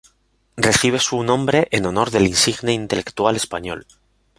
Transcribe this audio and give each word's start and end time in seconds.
Recibe 0.57 0.97
su 0.97 1.21
nombre 1.21 1.67
en 1.69 1.85
honor 1.85 2.09
del 2.09 2.25
insigne 2.25 2.73
intelectual 2.73 3.35
español. 3.35 3.85